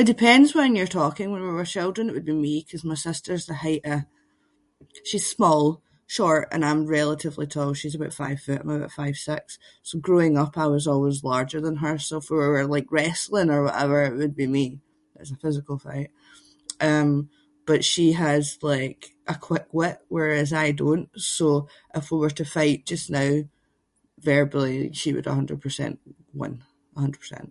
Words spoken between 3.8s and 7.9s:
of- she’s small, short and I’m relatively tall.